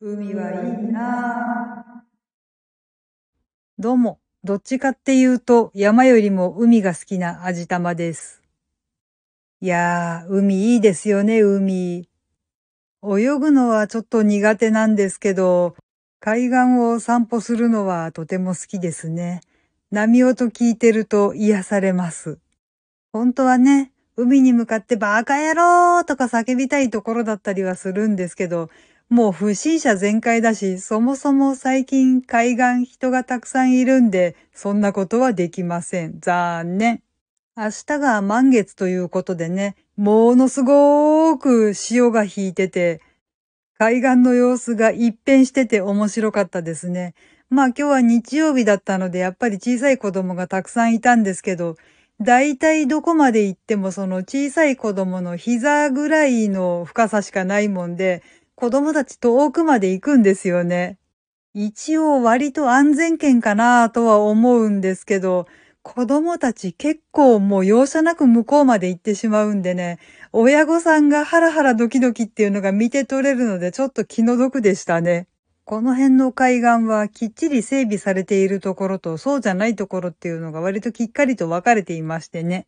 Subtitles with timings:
[0.00, 2.00] 海はいいなぁ。
[3.78, 8.42] どうも、どっちかっていうと山よりも海が好きな味玉です。
[9.60, 12.08] いやー、海いいですよね、海。
[13.04, 15.76] 泳ぐのはちょっと苦手なんですけど、
[16.18, 19.42] 海岸を散歩するのはとても好きですね。
[19.92, 22.40] 波音聞いてると癒されます。
[23.12, 28.70] 本当はね、海に向かってバカ野郎とか叫びたいところだったりはするんですけど、
[29.10, 36.18] もう不審者全開だし、そもそも最近海岸人がたくさんいるんで、そんなことはできません。
[36.20, 37.02] 残念。
[37.56, 43.00] 明日が満月ということでね、ものすごーく潮が引いてて、
[43.78, 47.14] 海岸の様子が一変してて面白かったですね。
[47.50, 51.76] まあ今日は日曜日だったのでやっぱり小さい子供がたくさんいたんですけど、
[52.20, 58.22] だいたいどこまで行ってもその小さい子供の膝ぐらいの深さしかないもんで、
[58.56, 60.98] 子供たち遠くまで行くんですよね。
[61.54, 65.46] 一応割と安全圏かなとは思うんですけど、
[65.82, 69.98] 子供たち結構もう容赦なく向こうまで行ってしまうんでね、
[70.32, 75.28] 親御さんがハラハラドキドキっていうのが見て取れるのでちょっと気の毒でしたね。
[75.64, 82.66] この辺の海岸はきっちり整備されているところとそうじゃないところっていうのが割ときっかりと分かれていましてね。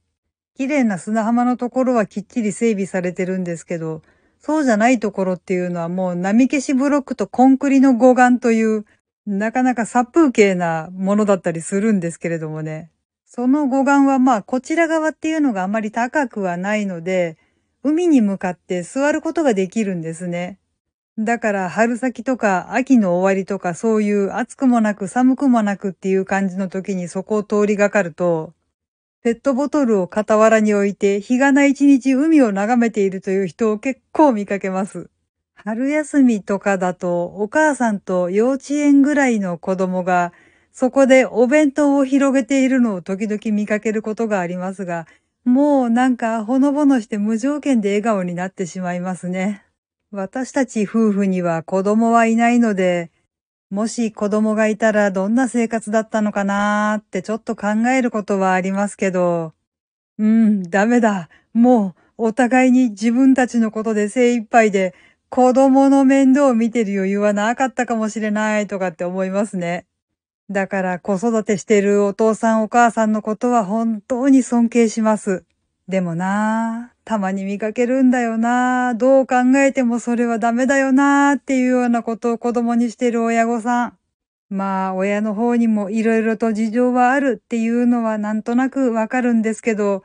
[0.56, 4.02] 綺麗な砂浜のところはきっちり整備されてるんですけど、
[4.40, 8.84] そうじゃないところっていうのはもう波消しブロックとコンクリの護岸という、
[9.26, 12.90] なかなか殺風景なものだったりするんですけれどもね。
[13.24, 17.36] その護岸はまあこちら側っていうのがあまり高くはないので、
[17.82, 20.58] 海に向かって座ることができるんですね。
[21.18, 28.52] だから春先とか秋の終わりとかそういう暑くもなく寒くもなくっていう感じの時にそこを通りがかると、
[29.26, 35.10] ペットボトルを傍らに置いて、日がな一日海を眺めているという人を結構見かけます。
[35.56, 40.32] 春休みとかだと、お母さんと幼稚園ぐらいの子供が、
[40.70, 45.08] そこでお弁当を広げているのを時々見かけることがありますが、
[45.44, 49.64] もうなんかほのぼのして無条件で笑顔になってしまいますね。
[50.12, 53.10] 私たち夫婦には子供はいないので、
[53.70, 59.54] もし子供がいたらどんな生活だったのかなーってちょっと考えることはありますけど、
[60.18, 61.28] うん、ダメだ。
[61.52, 64.94] もうお互いに自分たちのことで精一杯で
[65.28, 69.86] 子供の面倒を見てる余裕はなかったかもしれないとかって思いますね。
[70.48, 75.44] だから子育てしてるお父さんお母さんのことは本当に尊敬します。
[75.88, 83.98] でもなぁ、たまに見かけるんだよな、どう考えてもそれはダメだよなっていうようなことを子供にしてる親御さん。
[84.50, 90.02] まあ、親の方にも色々と事情はあるっていうのはなんとなくわかるんですけど、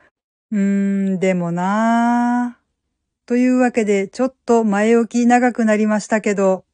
[0.52, 2.56] うーん、でもな。
[3.26, 6.64] というわけで、ちょっと前置き長くなりましたけど、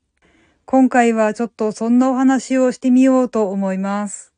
[0.67, 4.35] 今回はちょっとそんなお話をしてみようと思います。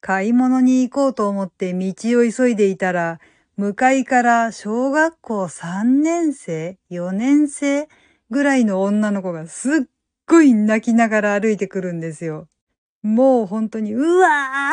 [0.00, 3.20] 買い物に行こうと思って道を急いでいたら、
[3.56, 7.88] 向かいから小学校3年生 ?4 年生
[8.30, 9.72] ぐらいの女の子がすっ
[10.26, 12.48] ごい泣きながら歩いてくるんですよ。
[13.02, 14.28] もう本当に、うわ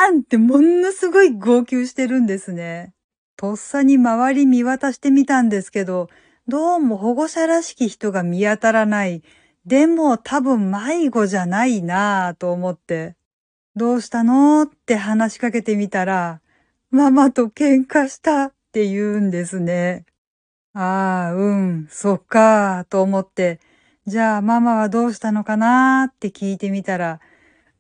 [0.09, 2.93] ーんってものすごい号泣してるんですね。
[3.35, 6.09] とっさに周り見渡してみたんですけど、
[6.47, 9.21] どうも保護者らしき人が見当たらない。
[9.65, 13.15] でも多分迷子じゃないなぁと思って、
[13.75, 16.41] どうしたのって話しかけてみたら、
[16.89, 20.05] ママと喧嘩したって言うんですね。
[20.73, 23.59] ああ、うん、そっか、と思って、
[24.07, 27.19] じゃあママはどうしたのかなって聞いてみたら、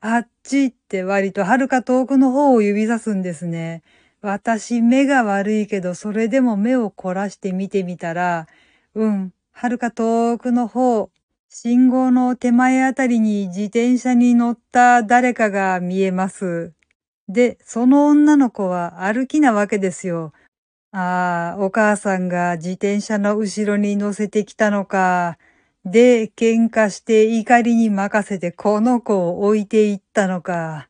[0.01, 3.83] あっちって割と遥か遠くの方を指さすんですね。
[4.21, 8.47] 私目が悪いけどそれでも目を凝らして見てみたら、
[8.93, 11.09] うん、遥か遠くの方、
[11.47, 16.73] 信号の手前あたりに自転車に乗った誰かが見えます。
[17.29, 20.33] で、その女の子は歩きなわけですよ。
[20.93, 25.37] ああ、お母さんが自転車の後ろに乗せてきたのか。
[25.85, 30.89] で、喧嘩して怒りに任せてこの子を置いていったのか。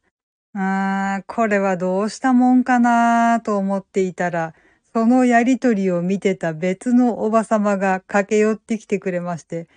[0.53, 4.55] ああ、これはどうしたもんかなと思っていたら、
[4.93, 9.67] そのやりとりを見てた別のおばさまが駆け寄ってきてくれまして、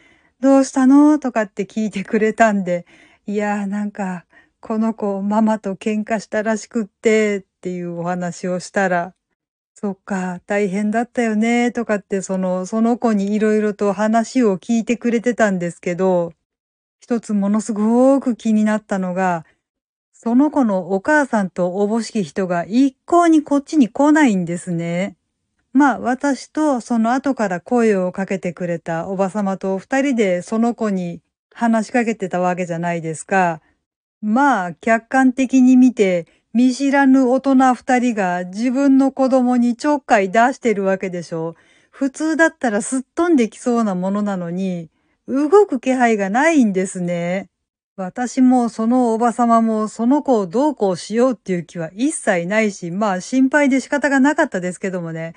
[0.40, 2.86] どうしたのとかって聞いてくれたんで、
[3.26, 4.24] いやーなんか、
[4.60, 9.14] この子ママと喧嘩したらしくってっていうお話をしたら、
[9.84, 16.32] そっか、大変だったよね、とかって、その、その子にいろいろと話を聞いてくれてたんですけど、
[17.00, 19.44] 一つものすごく気になったのが、
[20.14, 25.18] その子のお母さんとおぼしき人が一向にこっちに来ないんですね。
[25.74, 31.20] まあ私とその後から声をかけてくれたおばさまと二人でその子に
[31.52, 33.60] 話しかけてたわけじゃないですか。
[34.22, 41.56] まあ、客観的に見て、見知らぬ大人二人が自分の子供にちょっかい出してるわけでしょ。
[41.90, 44.88] 普通だったらすっ飛んできそうなものなのに、
[45.26, 47.48] 動く気配がないんですね。
[47.96, 55.34] 私もそのおばさまもその子をどうこうしようっていう気は一切ないし、まあ心配で仕方がなかったですけどもね。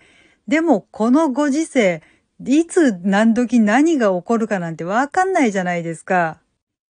[0.48, 2.04] でもこのご時世、
[2.46, 6.40] いつ何時何が起こるかなんてわかんないじゃないですか。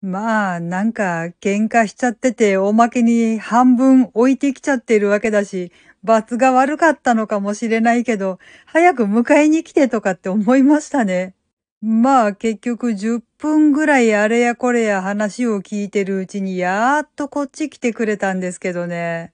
[0.01, 5.73] まあ、なんか喧嘩しちゃってておまけに半分置いてきちゃってるわけだし、
[6.05, 11.35] 罰が悪かったのかもしれないけど、早く迎えに来てとかって思いましたね。
[11.81, 19.33] まあ結局10分ぐらいあれやこれや話を聞いてるうちにやーっとこっち来てくれたんですけどね。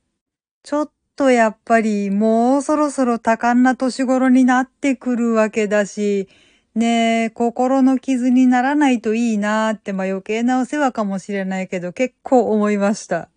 [0.62, 6.28] ちょっとやっぱりもうそろそろ多感な年頃になってくるわけだし、
[6.74, 13.28] ねえ、心の傷にならないといいなーって、まあ余計なお世話かもしれないけど結構思いました。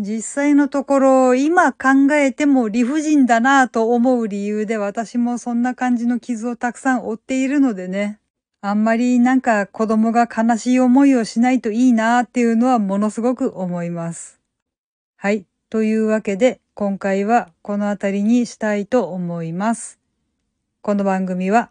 [0.00, 8.18] 実際のところ、今考えても理不尽だなぁと思う理由で私もそんな感じの傷をたくさん負っているのでね。
[8.62, 14.40] あんまりなんか子供が悲しい思いをしないといいなっていうのはものすごく思います。
[15.16, 15.46] はい。
[15.70, 20.00] というわけで今回はこの辺りにしたいと思います。
[20.82, 21.70] この番組は